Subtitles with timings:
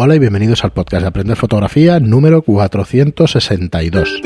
[0.00, 4.22] Hola y bienvenidos al podcast de Aprender Fotografía número 462.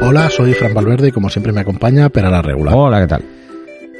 [0.00, 2.74] Hola, soy Fran Valverde y como siempre me acompaña Pera la Regular.
[2.74, 3.24] Hola, ¿qué tal?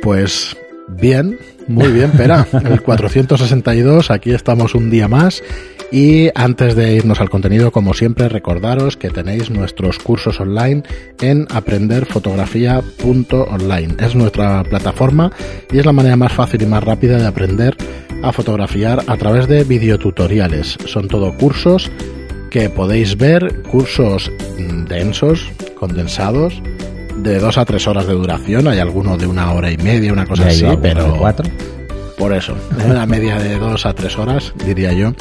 [0.00, 0.56] Pues
[0.88, 2.46] bien, muy bien, Pera.
[2.52, 5.42] El 462, aquí estamos un día más.
[5.90, 10.84] Y antes de irnos al contenido, como siempre, recordaros que tenéis nuestros cursos online
[11.20, 13.96] en aprenderfotografía.online.
[13.98, 15.30] Es nuestra plataforma
[15.70, 17.76] y es la manera más fácil y más rápida de aprender
[18.22, 20.78] a fotografiar a través de videotutoriales.
[20.86, 21.90] Son todo cursos
[22.50, 24.30] que podéis ver, cursos
[24.92, 26.62] densos, condensados,
[27.16, 28.68] de dos a tres horas de duración.
[28.68, 31.16] Hay alguno de una hora y media, una cosa así, pero.
[31.16, 31.48] cuatro?
[32.18, 32.54] Por eso,
[32.86, 35.12] una media de dos a tres horas, diría yo.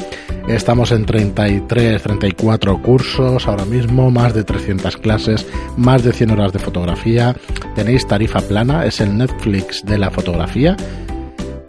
[0.47, 6.51] Estamos en 33, 34 cursos ahora mismo, más de 300 clases, más de 100 horas
[6.51, 7.35] de fotografía.
[7.75, 10.75] Tenéis tarifa plana, es el Netflix de la fotografía.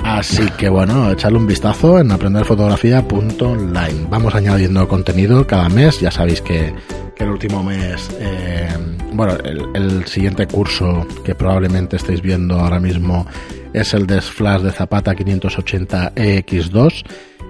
[0.04, 4.06] Así que bueno, echarle un vistazo en aprenderfotografía.online.
[4.10, 6.74] Vamos añadiendo contenido cada mes, ya sabéis que,
[7.14, 8.68] que el último mes, eh,
[9.14, 13.26] bueno, el, el, siguiente curso que probablemente estéis viendo ahora mismo
[13.72, 17.04] es el de Flash de Zapata 580 EX2.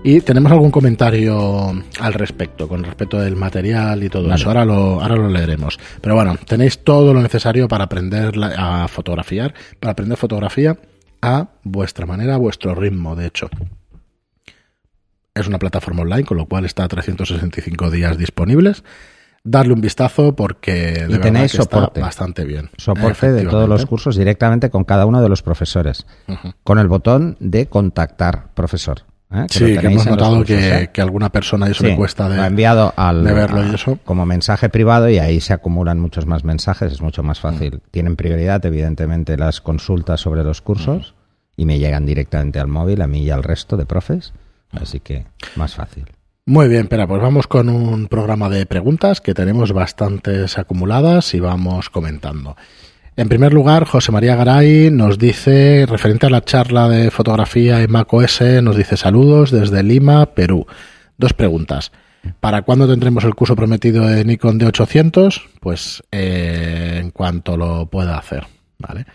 [0.05, 4.35] Y tenemos algún comentario al respecto, con respecto del material y todo vale.
[4.35, 4.49] eso.
[4.49, 5.79] Ahora lo, ahora lo leeremos.
[6.01, 10.77] Pero bueno, tenéis todo lo necesario para aprender a fotografiar, para aprender fotografía
[11.21, 13.49] a vuestra manera, a vuestro ritmo, de hecho.
[15.35, 18.83] Es una plataforma online, con lo cual está 365 días disponibles.
[19.45, 21.99] Darle un vistazo porque de y tenéis que soporte.
[21.99, 22.71] está bastante bien.
[22.77, 26.07] Soporte de todos los cursos directamente con cada uno de los profesores.
[26.29, 26.55] Uh -huh.
[26.63, 29.03] Con el botón de contactar profesor.
[29.33, 29.47] ¿eh?
[29.51, 30.91] Que sí, que hemos notado cursos, que, ¿eh?
[30.93, 33.75] que, alguna persona eso sí, le cuesta de, lo ha enviado al, de verlo y
[33.75, 33.99] eso.
[34.05, 37.81] como mensaje privado y ahí se acumulan muchos más mensajes, es mucho más fácil.
[37.91, 41.15] Tienen prioridad, evidentemente, las consultas sobre los cursos
[41.57, 44.33] y me llegan directamente al móvil, a mí y al resto de profes,
[44.71, 45.27] así que
[45.57, 46.07] más fácil.
[46.45, 51.41] Muy bien, espera, pues vamos con un programa de preguntas que tenemos bastantes acumuladas y
[51.41, 52.57] vamos comentando.
[53.15, 57.93] En primer lugar, José María Garay nos dice, referente a la charla de fotografía en
[57.93, 60.67] macOS, nos dice saludos desde Lima, Perú.
[61.17, 61.93] Dos preguntas.
[62.41, 65.43] ¿Para cuándo tendremos el curso prometido de Nikon D800?
[65.61, 68.49] Pues eh, en cuanto lo pueda hacer,
[68.79, 69.07] ¿vale?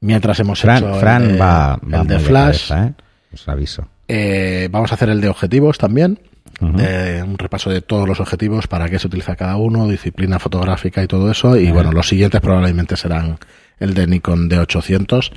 [0.00, 2.94] Mientras hemos Fran, hecho Fran el va, va el de Flash, cabeza, ¿eh?
[3.34, 3.88] os aviso.
[4.06, 6.20] Eh, vamos a hacer el de objetivos también.
[6.60, 6.80] Uh -huh.
[6.80, 11.02] eh, un repaso de todos los objetivos, para qué se utiliza cada uno, disciplina fotográfica
[11.02, 11.56] y todo eso.
[11.56, 11.72] Y uh -huh.
[11.74, 13.38] bueno, los siguientes probablemente serán
[13.78, 15.30] el de Nikon D800.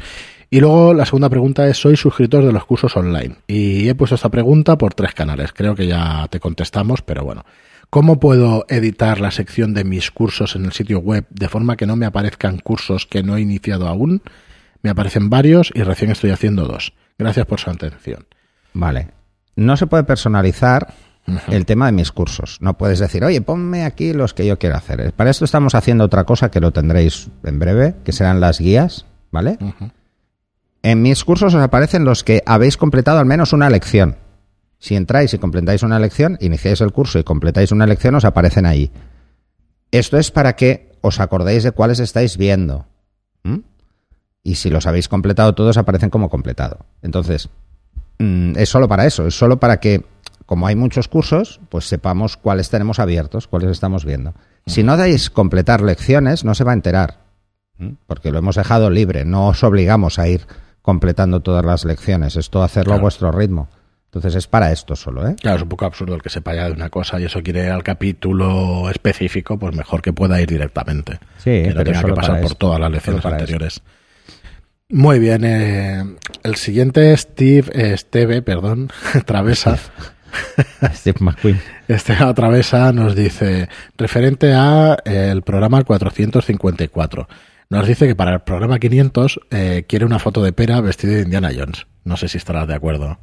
[0.50, 3.38] Y luego la segunda pregunta es, soy suscriptor de los cursos online.
[3.48, 5.54] Y he puesto esta pregunta por tres canales.
[5.54, 7.46] Creo que ya te contestamos, pero bueno.
[7.90, 11.86] ¿Cómo puedo editar la sección de mis cursos en el sitio web de forma que
[11.86, 14.22] no me aparezcan cursos que no he iniciado aún?
[14.82, 16.94] Me aparecen varios y recién estoy haciendo dos.
[17.18, 18.26] Gracias por su atención.
[18.74, 19.10] Vale.
[19.56, 20.94] No se puede personalizar
[21.28, 21.54] uh -huh.
[21.54, 22.58] el tema de mis cursos.
[22.62, 25.14] No puedes decir, oye, ponme aquí los que yo quiero hacer.
[25.14, 29.06] Para esto estamos haciendo otra cosa que lo tendréis en breve, que serán las guías,
[29.32, 29.58] ¿vale?
[29.60, 29.92] Uh -huh.
[30.84, 34.18] En mis cursos os aparecen los que habéis completado al menos una lección.
[34.80, 38.66] Si entráis y completáis una lección, iniciáis el curso y completáis una lección, os aparecen
[38.66, 38.92] ahí.
[39.92, 42.88] Esto es para que os acordéis de cuáles estáis viendo.
[43.44, 43.60] ¿Mm?
[44.44, 46.86] Y si los habéis completado todos, aparecen como completado.
[47.04, 47.50] Entonces,
[48.18, 50.04] mm, es solo para eso, es solo para que,
[50.52, 54.34] como hay muchos cursos, pues sepamos cuáles tenemos abiertos, cuáles estamos viendo.
[54.66, 57.20] Si no dais completar lecciones, no se va a enterar,
[58.06, 60.42] porque lo hemos dejado libre, no os obligamos a ir
[60.82, 63.00] completando todas las lecciones, esto hacerlo claro.
[63.00, 63.70] a vuestro ritmo.
[64.08, 65.38] Entonces es para esto solo, ¿eh?
[65.40, 67.64] Claro, es un poco absurdo el que sepa ya de una cosa y eso quiere
[67.64, 71.14] ir al capítulo específico, pues mejor que pueda ir directamente.
[71.38, 73.76] Sí, que no pero tenga que pasar por esto, todas las lecciones anteriores.
[73.76, 73.86] Esto.
[74.90, 76.04] Muy bien, eh,
[76.44, 78.90] el siguiente Steve, eh, Steve, perdón,
[79.26, 79.80] Travesa.
[80.94, 81.60] Steve McQueen.
[81.88, 87.28] Este Travesa nos dice, referente a eh, el programa 454,
[87.70, 91.22] nos dice que para el programa 500 eh, quiere una foto de pera vestido de
[91.22, 91.88] Indiana Jones.
[92.04, 93.20] No sé si estarás de acuerdo.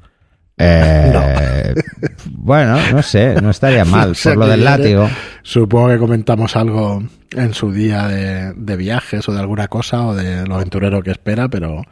[0.57, 1.11] Eh,
[1.75, 1.83] no.
[2.31, 4.13] Bueno, no sé, no estaría mal.
[4.13, 5.09] o sea, por lo del látigo.
[5.43, 7.03] Supongo que comentamos algo
[7.33, 11.11] en su día de, de, viajes o de alguna cosa o de lo aventurero que
[11.11, 11.83] espera, pero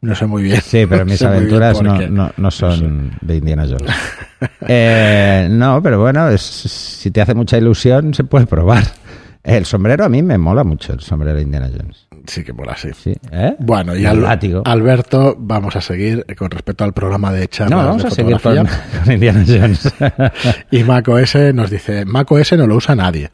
[0.00, 0.60] no sé muy bien.
[0.60, 3.18] Sí, pero mis aventuras no, no, no, son no sé.
[3.22, 3.90] de Indiana Jones.
[4.68, 8.84] eh, no, pero bueno, es, si te hace mucha ilusión, se puede probar.
[9.42, 12.08] El sombrero a mí me mola mucho, el sombrero de Indiana Jones.
[12.26, 12.88] Sí que mola, sí.
[13.00, 13.54] sí ¿eh?
[13.60, 14.24] Bueno, y al.
[14.64, 18.40] Alberto, vamos a seguir con respecto al programa de charlas No, vamos de a seguir
[18.40, 18.56] con,
[19.04, 19.94] con Indiana Jones.
[20.72, 23.30] y macOS nos dice, macOS no lo usa nadie.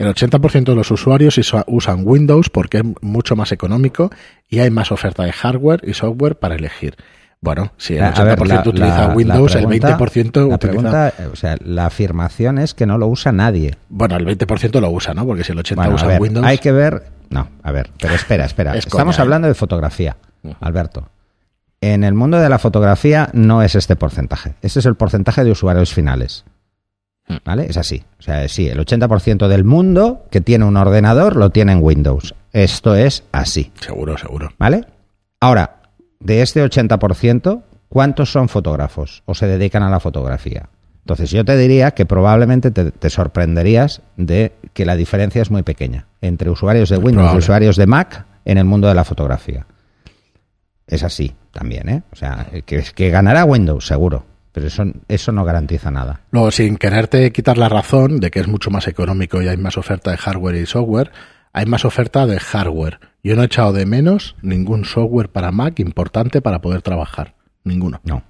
[0.00, 4.10] El 80% de los usuarios usan Windows porque es mucho más económico
[4.48, 6.96] y hay más oferta de hardware y software para elegir.
[7.42, 10.54] Bueno, si el A 80% ver, la- utiliza la- Windows, la pregunta- el 20% la
[10.54, 10.58] utiliza...
[10.58, 13.76] pregunta, o sea, la afirmación es que no lo usa nadie.
[13.90, 15.26] Bueno, el 20% lo usa, ¿no?
[15.26, 16.46] Porque si el 80% Bueno, a usa ver, Windows...
[16.46, 17.02] hay que ver.
[17.28, 18.72] No, a ver, pero espera, espera.
[18.76, 19.22] Es Estamos coña, ¿eh?
[19.26, 20.16] hablando de fotografía.
[20.60, 21.10] Alberto.
[21.82, 24.54] En el mundo de la fotografía no es este porcentaje.
[24.62, 26.44] Este es el porcentaje de usuarios finales.
[27.30, 27.36] Mm.
[27.44, 27.66] ¿Vale?
[27.68, 28.02] Es así.
[28.18, 32.34] O sea, sí, el 80% del mundo que tiene un ordenador lo tiene en Windows.
[32.52, 33.70] Esto es así.
[33.80, 34.50] Seguro, seguro.
[34.58, 34.84] ¿Vale?
[35.38, 35.82] Ahora,
[36.18, 40.68] de este 80%, ¿cuántos son fotógrafos o se dedican a la fotografía?
[41.04, 45.62] Entonces yo te diría que probablemente te, te sorprenderías de que la diferencia es muy
[45.62, 49.66] pequeña entre usuarios de Windows y usuarios de Mac en el mundo de la fotografía.
[50.86, 52.02] Es así también, ¿eh?
[52.12, 56.20] O sea, que, que ganará Windows, seguro, pero eso, eso no garantiza nada.
[56.30, 59.76] Luego, sin quererte quitar la razón de que es mucho más económico y hay más
[59.78, 61.10] oferta de hardware y software,
[61.52, 63.00] hay más oferta de hardware.
[63.22, 67.34] Yo no he echado de menos ningún software para Mac importante para poder trabajar.
[67.64, 68.00] Ninguno.
[68.04, 68.22] No,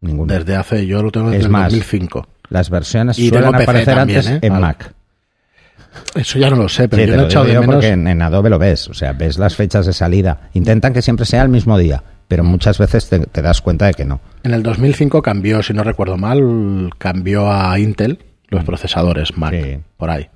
[0.00, 0.32] ninguno.
[0.32, 2.28] Desde hace, yo lo tengo desde Es el más, 2005.
[2.50, 4.38] Las versiones Y suelen aparecer también, antes ¿eh?
[4.42, 4.62] en Vale.
[4.66, 4.94] Mac.
[6.14, 7.66] Eso ya no lo sé, pero Sí, yo no he echado de menos.
[7.74, 10.50] porque en, en Adobe lo ves, o sea, ves las fechas de salida.
[10.52, 13.94] Intentan que siempre sea el mismo día, pero muchas veces te, te das cuenta de
[13.94, 14.20] que no.
[14.44, 19.62] En el 2005 cambió, si no recuerdo mal, cambió a Intel los procesadores Mac, Mm.
[19.64, 19.78] Sí.
[19.96, 20.28] por ahí.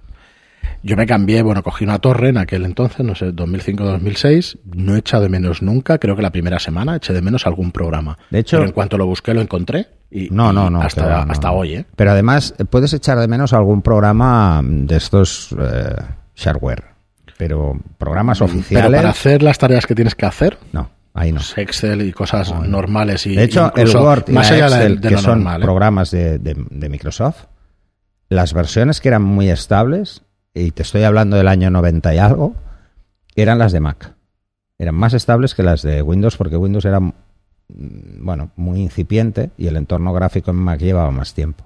[0.85, 4.59] Yo me cambié, bueno, cogí una torre en aquel entonces, no sé, 2005-2006.
[4.75, 7.71] No he echado de menos nunca, creo que la primera semana eché de menos algún
[7.73, 8.19] programa.
[8.31, 9.87] De hecho- Pero en cuanto lo busqué, lo encontré.
[10.11, 10.83] Y, No, no, no.
[10.83, 11.85] Hasta, no, hoy, ¿eh?
[11.97, 15.95] Pero además eh, puedes echar de menos algún programa de estos eh,
[16.37, 16.83] shareware,
[17.39, 18.97] pero programas Pero oficiales.
[18.99, 21.39] para hacer las tareas que tienes que hacer, No, ahí no.
[21.41, 24.83] pues Excel y cosas normales y De hecho, el Word y más la allá de-
[24.85, 25.65] Excel, de que son normal, ¿eh?
[25.65, 27.45] programas de, de- de Microsoft,
[28.29, 30.23] las versiones que eran muy estables,
[30.55, 32.55] y te estoy hablando del año 90 y algo,
[33.35, 34.15] eran las de Mac.
[34.79, 37.13] Eran más estables que las de Windows porque Windows era, mm,
[38.21, 41.65] bueno, muy incipiente y el entorno gráfico en Mac llevaba más tiempo.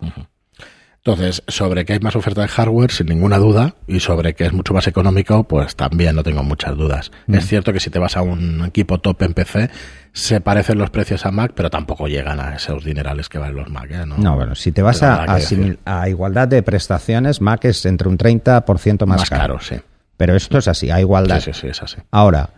[1.06, 4.52] Entonces, sobre que hay más oferta de hardware, sin ninguna duda, y sobre que es
[4.52, 7.12] mucho más económico, pues también no tengo muchas dudas.
[7.28, 7.36] Mm.
[7.36, 9.70] Es cierto que si te vas a un equipo top en PC,
[10.12, 13.70] se parecen los precios a Mac, pero tampoco llegan a esos dinerales que valen los
[13.70, 13.88] Mac.
[13.92, 14.04] ¿eh?
[14.04, 15.38] No, No, bueno, si te vas a,
[15.84, 19.42] a igualdad de prestaciones, Mac es entre un 30% más, más caro.
[19.42, 19.76] caro, sí.
[20.16, 21.38] Pero esto es así, a igualdad.
[21.38, 21.98] Sí, sí, sí, es así.
[22.10, 22.50] Ahora,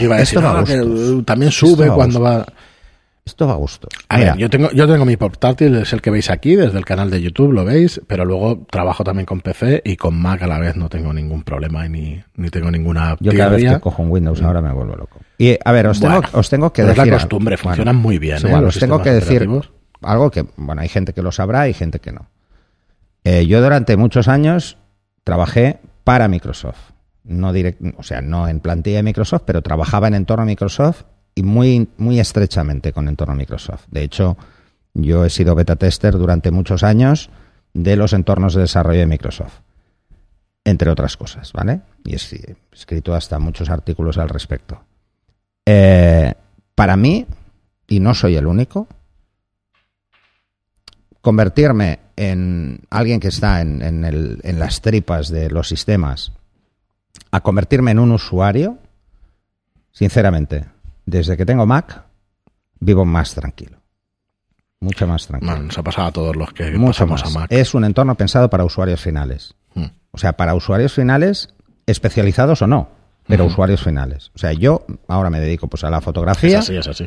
[0.00, 2.46] Iba a Esto decir a ah, que también Esto sube va a cuando va...
[3.24, 3.88] esto va a gusto.
[4.08, 6.84] A ver, yo tengo, yo tengo mi portátil, es el que veis aquí, desde el
[6.84, 10.46] canal de YouTube, lo veis, pero luego trabajo también con PC y con Mac a
[10.46, 13.80] la vez no tengo ningún problema y ni, ni tengo ninguna Yo cada vez que
[13.80, 15.20] cojo un Windows ahora me vuelvo loco.
[15.38, 17.18] Y a ver, os tengo, Bueno, os tengo que pero es la decir.
[17.18, 18.54] costumbre, funcionan muy bien, es ¿eh?
[18.54, 19.48] os tengo que decir
[20.02, 22.28] algo que, bueno, hay gente que lo sabrá y gente que no.
[23.24, 24.76] Eh, yo durante muchos años
[25.24, 26.90] trabajé para Microsoft.
[27.24, 31.42] No direct- o sea, no en plantilla de Microsoft, pero trabajaba en entorno Microsoft y
[31.42, 33.84] muy, muy estrechamente con entorno Microsoft.
[33.90, 34.36] De hecho,
[34.94, 37.30] yo he sido beta tester durante muchos años
[37.72, 39.54] de los entornos de desarrollo de Microsoft
[40.66, 41.82] entre otras cosas, ¿vale?
[42.06, 44.82] Y he escrito hasta muchos artículos al respecto.
[45.66, 46.32] Eh,
[46.74, 47.26] para mí,
[47.86, 48.88] y no soy el único,
[51.20, 56.32] convertirme en alguien que está en, en el- en las tripas de los sistemas,
[57.30, 58.78] a convertirme en un usuario,
[59.92, 60.64] sinceramente,
[61.06, 62.04] desde que tengo Mac,
[62.80, 63.78] vivo más tranquilo.
[64.80, 65.52] Mucho más tranquilo.
[65.52, 67.36] Bueno, nos ha pasado a todos los que Mucho pasamos más.
[67.36, 67.52] a Mac.
[67.52, 69.54] Es un entorno pensado para usuarios finales.
[69.74, 69.86] Mm.
[70.10, 71.48] O sea, para usuarios finales,
[71.86, 72.88] especializados o no,
[73.26, 73.52] pero Ujú.
[73.54, 74.30] usuarios finales.
[74.34, 77.06] O sea, yo ahora me dedico pues a la Es fotografía así, es así.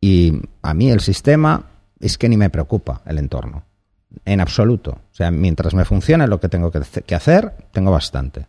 [0.00, 1.64] y a mí el sistema
[2.00, 3.64] es que ni me preocupa el entorno.
[4.24, 4.92] En absoluto.
[4.92, 8.46] O sea, mientras me funcione lo que tengo que hace- que hacer, tengo bastante.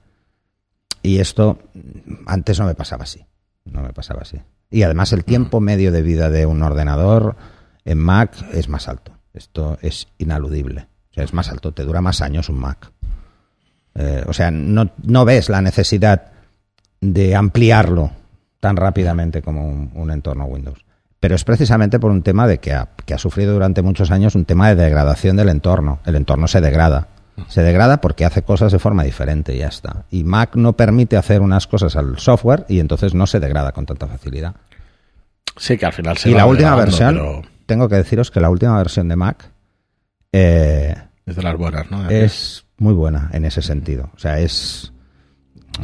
[1.04, 1.60] Y esto
[2.28, 3.26] antes no me pasaba así.
[3.66, 4.38] No me pasaba así.
[4.70, 7.36] Y además el tiempo medio de vida de un ordenador
[7.86, 9.14] en Mac es más alto.
[9.34, 10.88] Esto es inaludible.
[11.12, 12.92] O sea, es más alto, te dura más años un Mac.
[13.96, 16.32] Eh, o sea, no, no ves la necesidad
[17.02, 18.12] de ampliarlo
[18.60, 20.86] tan rápidamente como un, un entorno Windows.
[21.20, 24.36] Pero es precisamente por un tema de que ha, que ha sufrido durante muchos años
[24.36, 26.00] un tema de degradación del entorno.
[26.06, 27.08] El entorno se degrada.
[27.48, 30.06] Se degrada porque hace cosas de forma diferente y ya está.
[30.12, 33.86] Y Mac no permite hacer unas cosas al software y entonces no se degrada con
[33.86, 34.56] tanta facilidad.
[35.58, 38.40] Sí, que al final se y va la última versión, pero tengo que deciros que
[38.40, 39.52] la última versión de Mac
[40.32, 42.10] eh, es de las buenas, ¿no?
[42.10, 44.10] es muy buena en ese sentido.
[44.16, 44.92] O sea, es.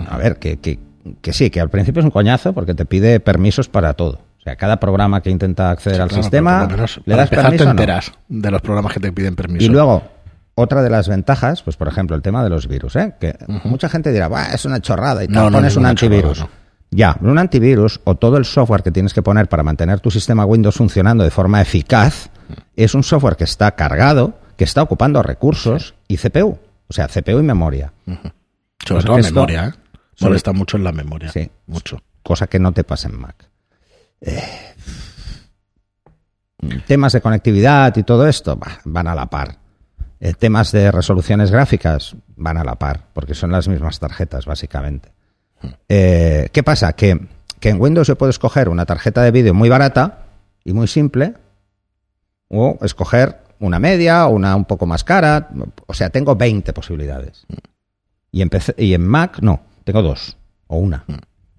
[0.10, 0.80] A ver, que, que,
[1.22, 4.22] que sí, que al principio es un coñazo porque te pide permisos para todo.
[4.40, 6.68] O sea, cada programa que intenta acceder al Claro, sistema,
[7.06, 7.58] le das permiso.
[7.58, 7.72] te no?
[7.72, 9.66] enteras de los programas que te piden permiso.
[9.66, 10.04] Y luego,
[10.56, 13.16] otra de las ventajas, pues por ejemplo, el tema de los virus, ¿eh?
[13.20, 13.36] que
[13.66, 16.38] mucha gente dirá, "Buah, es una chorrada y tal, No, no, pones un ninguna antivirus.
[16.40, 16.56] chorrada,
[16.92, 20.46] Ya, un antivirus o todo el software que tienes que poner para mantener tu sistema
[20.46, 22.30] Windows funcionando de forma eficaz
[22.76, 26.58] es un software que está cargado, que está ocupando recursos y CPU.
[26.88, 27.92] O sea, CPU y memoria.
[28.06, 28.22] Sobre
[28.88, 29.72] Pues todo esto- memoria, ¿eh?
[30.14, 31.30] sobre- Molesta mucho en la memoria.
[31.32, 31.50] Sí.
[31.68, 32.02] Mucho.
[32.24, 33.36] cosa que no te pasa en Mac.
[34.22, 34.42] Eh,
[36.88, 39.58] temas de conectividad y todo esto bah, van a la par.
[40.20, 45.12] Eh, temas de resoluciones gráficas van a la par, porque son las mismas tarjetas, básicamente.
[45.90, 46.94] Eh, ¿Qué pasa?
[46.94, 47.20] Que,
[47.60, 50.26] que en Windows yo puedo escoger una tarjeta de vídeo muy barata
[50.64, 51.34] y muy simple,
[52.48, 55.50] o escoger una media una un poco más cara.
[55.88, 57.46] O sea, tengo 20 posibilidades.
[58.32, 61.06] Y en, PC y en Mac no, tengo dos o una.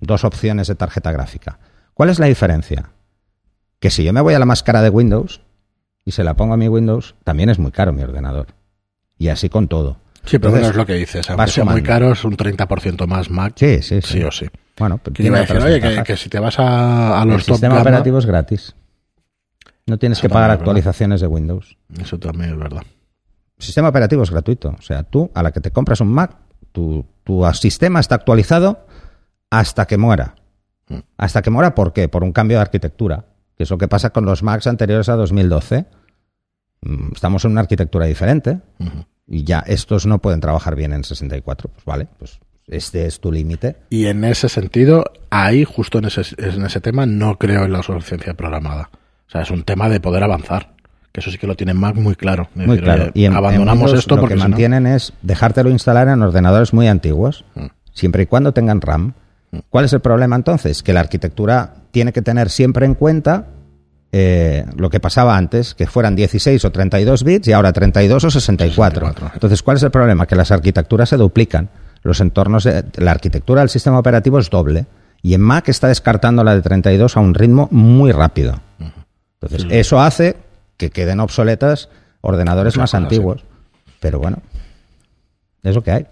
[0.00, 1.58] Dos opciones de tarjeta gráfica.
[1.94, 2.90] ¿Cuál es la diferencia?
[3.78, 5.40] Que si yo me voy a la más cara de Windows
[6.06, 8.46] y se la pongo a mi Windows, también es muy caro mi ordenador.
[9.18, 9.98] Y así con todo.
[10.24, 11.28] Sí, pero Entonces, bueno, es lo que dices.
[11.28, 13.54] Aunque sea muy caro, es un 30% más Mac.
[13.56, 14.18] Sí, sí, sí.
[14.18, 14.46] Sí o sí.
[14.78, 17.44] Bueno, pero iba a decir, oye, que, que si te vas a, a el los
[17.44, 18.76] top sistema gama, operativo es gratis.
[19.86, 21.76] No tienes que pagar actualizaciones de Windows.
[22.00, 22.82] Eso también es verdad.
[23.58, 24.74] El sistema operativo es gratuito.
[24.78, 26.36] O sea, tú, a la que te compras un Mac,
[26.72, 28.86] tu, tu sistema está actualizado
[29.50, 30.34] hasta que muera.
[30.88, 30.98] Mm.
[31.16, 32.08] Hasta que muera, ¿por qué?
[32.08, 35.14] Por un cambio de arquitectura, que es lo que pasa con los Macs anteriores a
[35.14, 35.86] 2012.
[36.82, 38.60] Mm, Estamos en una arquitectura diferente
[39.26, 41.68] y ya estos no pueden trabajar bien en 64.
[41.70, 43.76] Pues vale, pues este es tu límite.
[43.90, 47.78] Y en ese sentido, ahí, justo en ese, en ese tema, no creo en la
[47.78, 48.90] obsolescencia programada.
[49.26, 50.74] O sea, es un tema de poder avanzar.
[51.12, 52.48] Que eso sí que lo tienen Mac muy claro.
[52.50, 53.02] Es Muy decir, claro.
[53.04, 56.74] oye, Y en, abandonamos esto lo porque que no- mantienen es dejártelo instalar en ordenadores
[56.74, 57.66] muy antiguos, Mm.
[57.92, 59.14] siempre y cuando tengan RAM.
[59.70, 60.82] ¿Cuál es el problema entonces?
[60.82, 63.46] Que la arquitectura tiene que tener siempre en cuenta
[64.12, 68.30] eh, lo que pasaba antes, que fueran 16 o 32 bits y ahora 32 o
[68.30, 69.00] 64.
[69.06, 69.34] 64.
[69.34, 70.26] Entonces, ¿cuál es el problema?
[70.26, 71.68] Que las arquitecturas se duplican.
[72.02, 74.86] Los entornos, de- la arquitectura del sistema operativo es doble.
[75.22, 78.60] Y en Mac está descartando la de 32 a un ritmo muy rápido.
[79.40, 79.68] Entonces, Sí.
[79.72, 80.36] eso hace
[80.76, 81.88] que queden obsoletas
[82.20, 83.44] ordenadores más antiguos.
[84.00, 84.38] Pero bueno,
[85.62, 86.06] es lo que hay.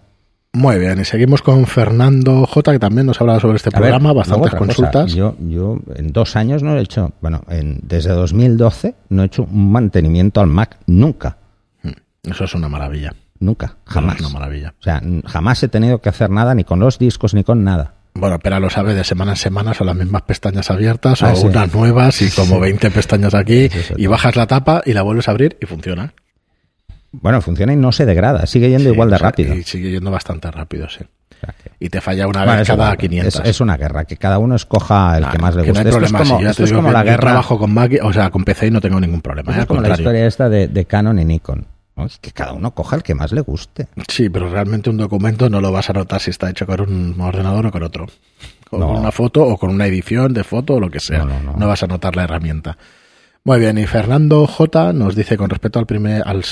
[0.54, 3.72] Muy bien, y seguimos con Fernando J, que también nos ha hablado sobre este A
[3.72, 4.58] programa, bastantes cosa.
[4.58, 5.12] consultas.
[5.12, 9.42] Yo, yo en dos años no he hecho, bueno, en, desde 2012 no he hecho
[9.42, 11.38] un mantenimiento al Mac nunca,
[12.22, 13.12] Eso es una maravilla.
[13.40, 14.14] nunca, jamás.
[14.14, 14.74] Es una maravilla.
[14.78, 17.94] O sea, jamás he tenido que hacer nada ni con los discos ni con nada.
[18.14, 21.36] Bueno, pero lo sabe, de semana en semana son las mismas pestañas abiertas Ah, o
[21.36, 21.48] sí.
[21.48, 25.02] unas nuevas y como 20 pestañas aquí Sí, sí, y bajas la tapa y la
[25.02, 26.14] vuelves a abrir y funciona.
[27.20, 29.54] Bueno, funciona y no se degrada, sigue yendo Sí, igual de o sea, rápido.
[29.54, 31.00] Y sigue yendo bastante rápido, sí.
[31.04, 33.34] O sea que- Y te falla una Bueno, vez cada igual, 500.
[33.36, 35.80] Es, es una guerra, que cada uno escoja el Nah, que más le no guste.
[35.80, 37.20] hay esto es como, si esto es como la yo guerra.
[37.20, 39.50] trabajo con Mac, o sea, con PC y no tengo ningún problema.
[39.50, 39.56] esto ¿eh?
[39.58, 41.66] es Al como la historia esta de, de Canon y Nikon.
[41.96, 42.06] ¿no?
[42.06, 43.86] Es que cada uno coja el que más le guste.
[44.08, 47.20] Sí, pero realmente un documento no lo vas a notar si está hecho con un
[47.20, 48.06] ordenador o con otro.
[48.68, 48.90] Con No.
[48.98, 51.18] una foto o con una edición de foto o lo que sea.
[51.24, 51.66] No, no, no.
[51.68, 52.76] vas a notar la herramienta.
[53.44, 56.42] Muy bien, y Fernando J nos dice con respecto al primer al,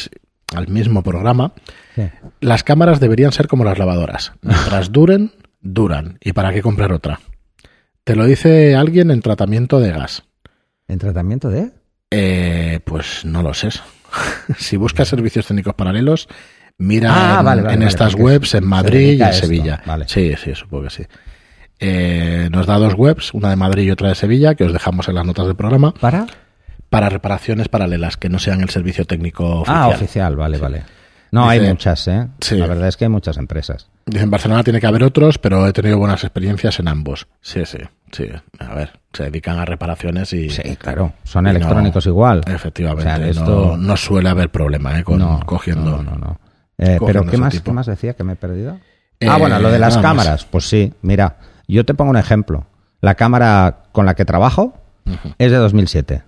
[0.54, 1.52] al mismo programa,
[1.94, 2.02] Sí.
[2.40, 4.32] las cámaras deberían ser como las lavadoras.
[4.42, 6.18] Mientras duren, duran.
[6.21, 7.21] ¿Y para qué comprar otra?
[8.04, 10.25] Te lo dice alguien en tratamiento de gas.
[10.88, 11.71] ¿En tratamiento de?
[12.11, 13.68] Eh, pues no lo sé.
[14.59, 16.28] si buscas servicios técnicos paralelos,
[16.78, 19.82] mira Ah, en, vale, vale, en vale, estas webs en Madrid y en esto, Sevilla.
[20.06, 21.02] Sí, sí, supongo que sí.
[21.78, 25.09] Eh, nos da dos webs, una de Madrid y otra de Sevilla, que os dejamos
[25.09, 26.26] en las notas del programa, ¿Para?
[26.92, 29.76] Para reparaciones paralelas que no sean el servicio técnico oficial.
[29.82, 30.82] Ah, oficial, vale, vale.
[31.30, 32.28] No, Dice- hay muchas, ¿eh?
[32.40, 32.56] Sí.
[32.58, 33.88] La verdad es que hay muchas empresas.
[34.04, 37.26] Dice, en Barcelona tiene que haber otros, pero he tenido buenas experiencias en ambos.
[37.40, 37.78] Sí, sí,
[38.12, 38.28] sí.
[38.58, 40.50] A ver, se dedican a reparaciones y...
[40.50, 41.14] Sí, claro.
[41.25, 42.42] Son no- electrónicos igual.
[42.46, 45.04] Efectivamente, O sea, esto- no, suele haber problema ¿eh?
[45.04, 46.02] con no, cogiendo...
[46.02, 46.40] No, no, no.
[46.76, 47.64] Eh, pero ¿qué más, tipo.
[47.64, 48.78] ¿qué más decía que me he perdido?
[49.18, 50.02] Eh, ah, bueno, lo de las más.
[50.02, 50.44] cámaras.
[50.44, 52.66] Pues sí, mira, yo te pongo un ejemplo.
[53.00, 54.75] La cámara con la que trabajo
[55.06, 55.34] Ujú.
[55.38, 56.25] es de 2007.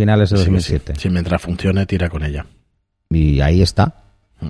[0.00, 0.50] Finales de Sí, sí.
[0.50, 0.94] 2007.
[0.96, 2.46] Sí, mientras funcione, tira con ella.
[3.10, 4.02] Y ahí está.
[4.40, 4.48] Mm.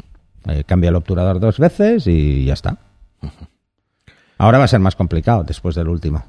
[0.50, 2.78] Eh, cambia el obturador dos veces y ya está.
[4.38, 6.24] Ahora va a ser más complicado después del último.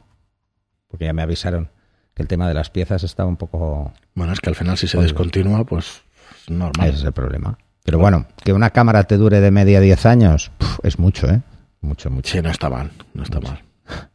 [0.87, 1.69] Porque ya me avisaron
[2.15, 3.93] que el tema de las piezas estaba un poco...
[4.15, 6.01] Bueno, es que al final si se descontinúa, pues
[6.41, 6.89] es normal.
[6.89, 7.57] Ese es el problema.
[7.83, 11.41] Pero bueno, que una cámara te dure de media 10 años puf, es mucho, ¿eh?
[11.81, 12.31] Mucho, mucho.
[12.31, 13.61] Sí, no está mal, no está mal.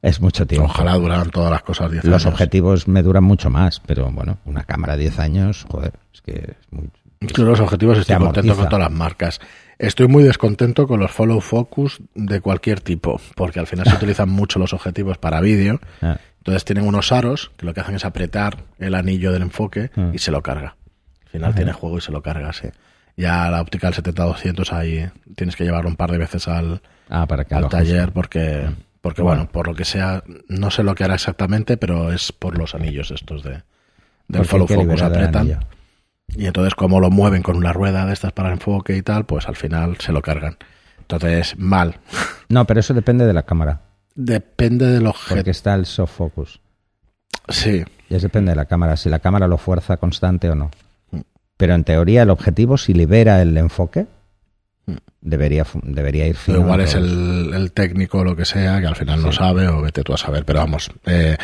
[0.03, 0.67] Es mucho tiempo.
[0.69, 2.33] Ojalá duraran todas las cosas 10 Los años.
[2.35, 6.73] objetivos me duran mucho más, pero bueno, una cámara 10 años, joder, es que es
[6.73, 6.89] muy...
[7.21, 9.41] Yo los objetivos estoy contento con todas las marcas.
[9.79, 14.29] Estoy muy descontento con los follow focus de cualquier tipo, porque al final se utilizan
[14.29, 15.81] mucho los objetivos para vídeo.
[16.03, 19.91] Ah, Entonces tienen unos aros que lo que hacen es apretar el anillo del enfoque
[19.97, 20.11] Mm.
[20.15, 20.77] y se lo carga.
[21.25, 22.69] Al final tiene juego y se lo carga, sí.
[23.17, 27.27] Ya la óptica del 70-200 ahí tienes que llevarlo un par de veces al, ah,
[27.27, 28.69] para que al taller porque,
[29.07, 32.59] Porque bueno, por lo que sea, no sé lo que hará exactamente, pero es por
[32.59, 33.63] los anillos estos de, del
[34.27, 35.61] Porque follow focus apretan.
[36.35, 39.47] Y entonces como lo mueven con una rueda de estas para enfoque y tal, pues
[39.47, 40.57] al final se lo cargan.
[40.99, 42.01] Entonces, mal.
[42.49, 43.83] No, pero eso depende de la cámara,
[44.17, 45.51] Depende del porque objeto.
[45.51, 46.61] está el soft focus.
[47.49, 50.73] Sí, Y eso depende de la cámara, si la cámara lo fuerza constante o no.
[51.13, 51.21] Mm.
[51.57, 54.09] Pero en teoría el objetivo, si libera el enfoque.
[55.21, 58.97] Debería, debería ir pero igual es el, el técnico o lo que sea, que al
[58.97, 60.45] final no sabe o vete tú a saber.
[60.45, 61.37] Pero vamos, eh,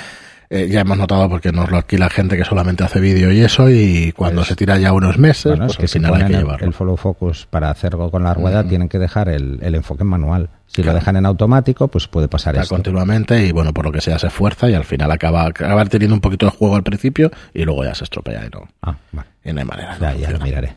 [0.51, 3.71] eh, ya hemos notado porque nos lo alquila gente que solamente hace vídeo y eso
[3.71, 6.15] y cuando Pues- se tira ya unos meses, Bueno, pues es que al si final
[6.23, 6.67] hay que llevarlo.
[6.67, 10.09] el follow focus para hacerlo con la rueda, tienen que dejar el, el enfoque en
[10.09, 10.51] manual.
[10.67, 10.93] Si Claro.
[10.93, 12.75] lo dejan en automático, pues puede pasar Está esto.
[12.77, 16.15] continuamente y bueno, por lo que sea se esfuerza y al final acaba acabar teniendo
[16.15, 19.29] un poquito de juego al principio y luego ya se estropea y no, Ah, vale.
[19.45, 19.97] y no hay manera.
[20.01, 20.77] Ya, no ya lo miraré.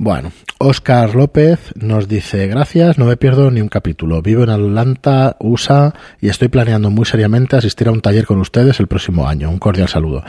[0.00, 4.22] Bueno, Oscar López nos dice, gracias, no me pierdo ni un capítulo.
[4.22, 8.78] Vivo en Atlanta, USA, y estoy planeando muy seriamente asistir a un taller con ustedes
[8.78, 9.50] el próximo año.
[9.50, 10.22] Un cordial saludo.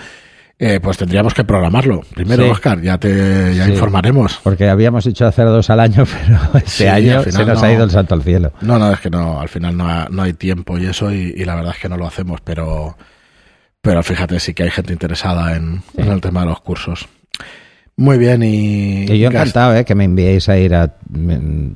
[0.57, 2.01] Eh, pues tendríamos que programarlo.
[2.15, 2.49] Primero, Sí.
[2.49, 3.71] Oscar, ya te ya Sí.
[3.73, 4.39] informaremos.
[4.43, 7.67] Porque habíamos dicho hacer dos al año, pero este Sí, año se nos no.
[7.67, 8.51] ha ido el salto al cielo.
[8.61, 11.33] No, no, es que no, al final no, ha- no hay tiempo y eso, y,
[11.37, 12.97] y la verdad es que no lo hacemos, pero,
[13.83, 17.07] pero fíjate, sí que hay gente interesada en, en el tema de los cursos.
[17.99, 19.03] Muy bien, y...
[19.11, 19.83] Y yo encantado, ¿eh?
[19.83, 20.95] Que me enviéis a ir a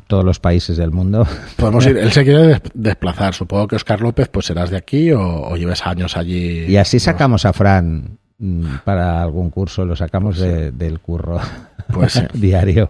[0.08, 1.27] todos los países del mundo.
[1.58, 5.12] Podemos ir, él se quiere des- desplazar, supongo que Oscar López, pues serás de aquí
[5.12, 6.65] o, o lleves años allí.
[6.65, 11.42] Y así sacamos a Fran mm, para algún curso, lo sacamos de- del curro
[11.92, 12.22] Pues sí.
[12.34, 12.89] diario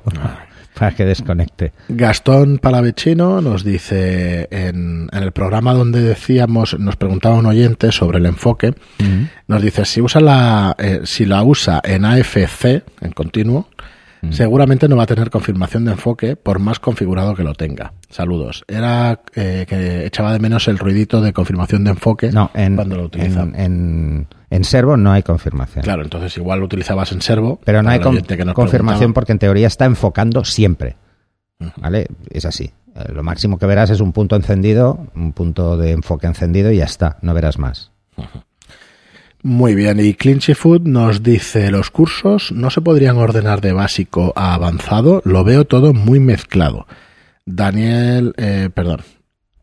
[0.78, 1.74] para que desconecte.
[1.90, 8.20] Gastón Palavecino nos dice en, en el programa donde decíamos, nos preguntaba un oyente sobre
[8.20, 8.74] el enfoque,
[9.48, 13.68] nos dice si usa la, eh, si la usa en AFC, en continuo,
[14.32, 17.94] seguramente no va a tener confirmación de enfoque por más configurado que lo tenga.
[18.10, 18.64] Saludos.
[18.68, 22.96] Era eh, que echaba de menos el ruidito de confirmación de enfoque No, en, cuando
[22.98, 23.42] lo utiliza.
[23.42, 25.84] en, en, en servo no hay confirmación.
[25.84, 27.60] Claro, entonces igual lo utilizabas en servo.
[27.66, 28.18] Pero no hay con-
[28.54, 30.96] confirmación porque en teoría está enfocando siempre.
[31.78, 32.08] ¿Vale?
[32.30, 32.72] Es así.
[32.96, 36.78] Eh, Lo máximo que verás es un punto encendido, un punto de enfoque encendido y
[36.78, 37.18] ya está.
[37.22, 37.92] No verás más.
[39.46, 44.32] Muy bien, y Clinchy Food nos dice, los cursos no se podrían ordenar de básico
[44.38, 46.88] a avanzado, lo veo todo muy mezclado.
[47.46, 49.02] Daniel, eh, perdón,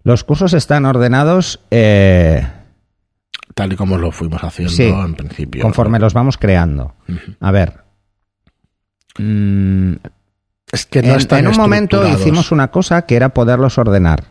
[0.03, 2.47] Los cursos están ordenados eh,
[3.55, 5.62] tal y como lo fuimos haciendo Sí, en principio.
[5.62, 6.95] conforme los vamos creando.
[7.40, 7.81] A ver.
[9.19, 9.93] mm,
[10.73, 14.25] Es que no en, están en un momento hicimos una cosa que era poderlos ordenar.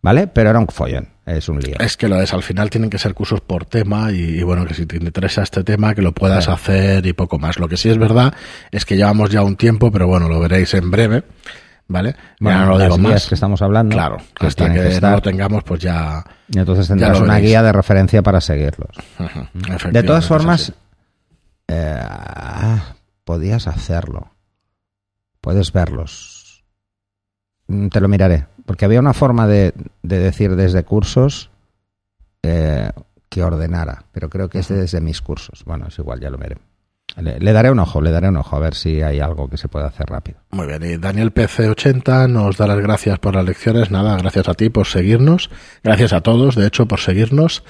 [0.00, 0.26] ¿Vale?
[0.28, 1.08] Pero era un follón.
[1.26, 1.76] Es un lío.
[1.80, 4.64] Es que lo es, al final tienen que ser cursos por tema y, y bueno,
[4.64, 6.54] que si te interesa este tema, que lo puedas Claro.
[6.54, 7.58] hacer y poco más.
[7.58, 8.32] Lo que sí es verdad
[8.70, 11.24] es que llevamos ya un tiempo, pero bueno, lo veréis en breve,
[11.88, 12.14] ¿vale?
[12.40, 13.26] Bueno, ya no lo digo más.
[13.28, 13.94] que estamos hablando.
[13.94, 16.24] Claro, que hasta que, no lo tengamos, pues ya...
[16.48, 18.96] Y entonces tendrás una guía de referencia para seguirlos.
[19.90, 20.72] De todas formas,
[21.66, 22.00] eh,
[23.24, 24.30] podías hacerlo.
[25.42, 26.64] Puedes verlos.
[27.66, 28.46] Mm, Te lo miraré.
[28.68, 31.50] Porque había una forma de, de decir desde cursos
[32.42, 32.90] eh,
[33.30, 34.04] que ordenara.
[34.12, 35.64] Pero creo que es desde mis cursos.
[35.64, 36.58] Bueno, es igual, ya lo veré.
[37.16, 39.56] Le, le daré un ojo, le daré un ojo a ver si hay algo que
[39.56, 40.40] se pueda hacer rápido.
[40.50, 43.90] Muy bien, y Daniel PC80 nos da las gracias por las lecciones.
[43.90, 45.48] Nada, gracias a ti por seguirnos.
[45.82, 47.64] Gracias a todos, de hecho, por seguirnos.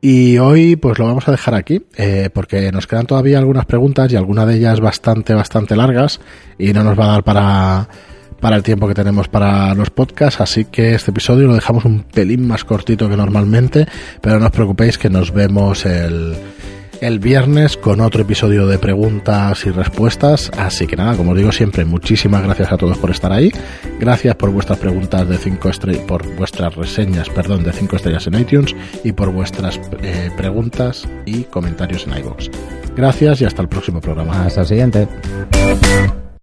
[0.00, 4.12] Y hoy, pues lo vamos a dejar aquí, eh, porque nos quedan todavía algunas preguntas
[4.12, 6.20] y algunas de ellas bastante, bastante largas
[6.56, 7.88] y no nos va a dar para,
[8.40, 10.40] para el tiempo que tenemos para los podcasts.
[10.40, 13.86] Así que este episodio lo dejamos un pelín más cortito que normalmente,
[14.20, 16.36] pero no os preocupéis que nos vemos el
[17.00, 20.50] el viernes con otro episodio de preguntas y respuestas.
[20.56, 23.52] Así que nada, como os digo siempre, muchísimas gracias a todos por estar ahí.
[23.98, 28.40] Gracias por vuestras preguntas de 5 estrellas, por vuestras reseñas, perdón, de 5 estrellas en
[28.40, 32.50] iTunes y por vuestras eh, preguntas y comentarios en iVoox.
[32.96, 34.46] Gracias y hasta el próximo programa.
[34.46, 35.08] Hasta el siguiente.